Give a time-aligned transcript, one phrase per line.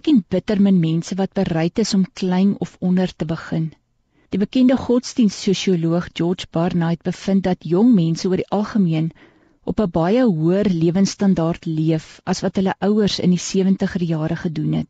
[0.00, 3.66] Ek en bitter min mense wat bereid is om klein of onder te begin.
[4.32, 9.10] Die bekende godsdienstsosioloog George Barnard bevind dat jong mense oor die algemeen
[9.72, 14.72] op 'n baie hoër lewensstandaard leef as wat hulle ouers in die 70er jare gedoen
[14.78, 14.88] het.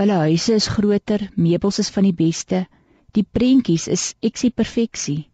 [0.00, 2.66] Hulle huise is groter, meubels is van die beste,
[3.14, 5.30] die prentjies is eksie perfeksie.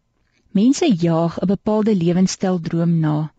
[0.53, 3.33] Mense jaag 'n bepaalde lewenstyl droom na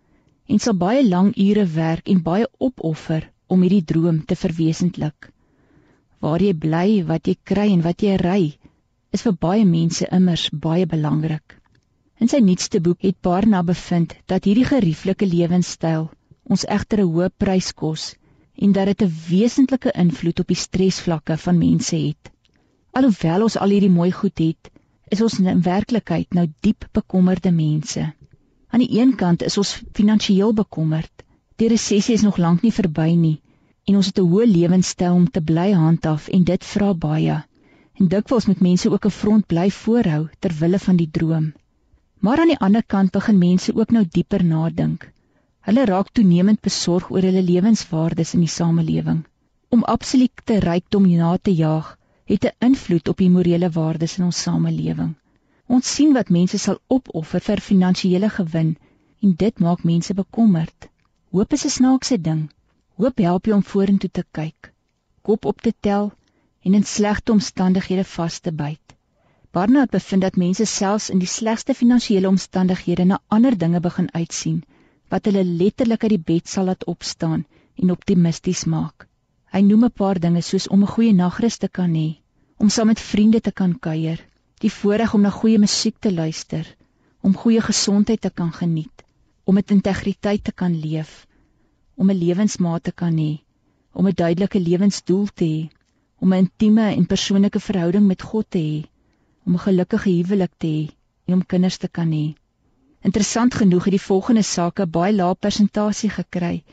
[0.48, 5.37] en sal baie lang ure werk en baie opoffer om hierdie droom te verwesenlik.
[6.20, 8.42] Waar jy bly, wat jy kry en wat jy ry,
[9.14, 11.54] is vir baie mense immers baie belangrik.
[12.18, 16.08] In sy nuutste boek het Barna bevind dat hierdie gerieflike lewenstyl
[16.50, 18.08] ons egter 'n hoë prys kos
[18.66, 22.32] en dat dit 'n wesentlike invloed op die stresvlakke van mense het.
[22.98, 24.72] Alhoewel ons al hierdie mooi goed het,
[25.12, 28.14] is ons in werklikheid nou diep bekommerde mense.
[28.70, 31.24] Aan die een kant is ons finansiëel bekommerd.
[31.56, 33.42] Die resessie is nog lank nie verby nie
[33.88, 37.38] en ons het 'n hoë lewenstyl om te bly handhaaf en dit vra baie.
[38.00, 41.54] En dikwels moet mense ook 'n front bly voorhou ter wille van die droom.
[42.20, 45.12] Maar aan die ander kant begin mense ook nou dieper nadink.
[45.68, 49.24] Hulle raak toenemend besorg oor hulle lewenswaardes in die samelewing.
[49.70, 54.42] Om absolute rykdom na te jaag, het 'n invloed op die morele waardes in ons
[54.42, 55.16] samelewing.
[55.68, 58.78] Ons sien wat mense sal opoffer vir finansiële gewin
[59.22, 60.90] en dit maak mense bekommerd.
[61.32, 62.50] Hoop is 'n snaakse ding.
[62.98, 64.72] Hoop help jou om vorentoe te kyk,
[65.22, 66.08] kop op te tel
[66.66, 68.96] en in slegte omstandighede vas te byt.
[69.54, 74.64] Barnard bevind dat mense selfs in die slegste finansiële omstandighede na ander dinge begin uitsien
[75.14, 77.46] wat hulle letterlik uit die bed sal laat opstaan
[77.78, 79.06] en optimisties maak.
[79.54, 82.18] Hy noem 'n paar dinge soos om 'n goeie nagrus te kan hê,
[82.58, 84.26] om saam met vriende te kan kuier,
[84.60, 86.66] die voorreg om na goeie musiek te luister,
[87.22, 89.04] om goeie gesondheid te kan geniet,
[89.44, 91.27] om met integriteit te kan leef,
[92.00, 93.32] om 'n lewensmaat te kan hê,
[93.92, 95.60] om 'n duidelike lewensdoel te hê,
[96.22, 98.86] om 'n intieme en persoonlike verhouding met God te hê,
[99.46, 100.84] om 'n gelukkige huwelik te hê
[101.26, 102.36] en om kinders te kan hê.
[103.02, 106.64] Interessant genoeg het die volgende sake baie lae persentasie gekry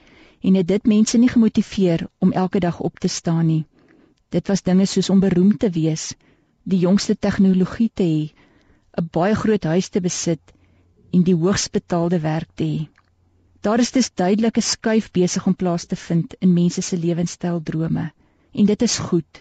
[0.41, 3.65] en het dit mense nie gemotiveer om elke dag op te staan nie.
[4.29, 6.15] Dit was dinge soos om beroemd te wees,
[6.63, 8.33] die jongste tegnologie te hê,
[8.99, 10.53] 'n baie groot huis te besit
[11.13, 12.94] en die hoogs betaalde werk te hê.
[13.65, 18.11] Daar is dus duidelike skuif besig om plaas te vind in mense se lewenstyl drome
[18.53, 19.41] en dit is goed.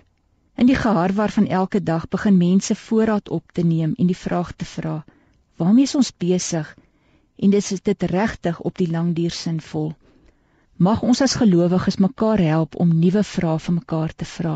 [0.55, 4.53] In die geharwar van elke dag begin mense voorraad op te neem en die vraag
[4.55, 5.03] te vra:
[5.55, 6.77] Waarmee is ons besig?
[7.35, 9.91] En dis is dit regtig op die lang duur sinvol.
[10.77, 14.55] Mag ons as gelowiges mekaar help om nuwe vrae vir mekaar te vra.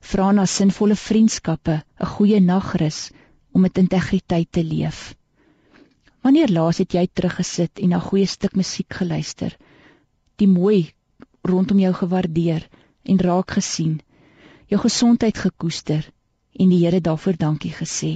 [0.00, 3.10] Vra na sinvolle vriendskappe, 'n goeie nagrus
[3.52, 5.17] om met integriteit te leef.
[6.28, 9.54] Wanneer laas het jy teruggesit en na goeie stuk musiek geluister?
[10.36, 10.90] Die mooi
[11.48, 12.66] rondom jou gewaardeer
[13.08, 13.94] en raak gesien,
[14.68, 16.04] jou gesondheid gekoester
[16.52, 18.10] en die Here daarvoor dankie gesê.